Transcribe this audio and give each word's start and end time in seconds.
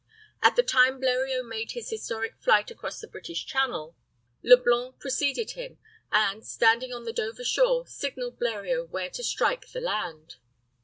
At 0.41 0.55
the 0.55 0.63
time 0.63 0.99
Bleriot 0.99 1.45
made 1.45 1.73
his 1.73 1.91
historic 1.91 2.35
flight 2.39 2.71
across 2.71 2.99
the 2.99 3.07
British 3.07 3.45
Channel, 3.45 3.95
Leblanc 4.41 4.97
preceded 4.97 5.51
him, 5.51 5.77
and, 6.11 6.43
standing 6.43 6.91
on 6.91 7.03
the 7.03 7.13
Dover 7.13 7.43
shore, 7.43 7.85
signalled 7.85 8.39
Bleriot 8.39 8.89
where 8.89 9.11
to 9.11 9.23
strike 9.23 9.67
the 9.69 9.81
land. 9.81 10.37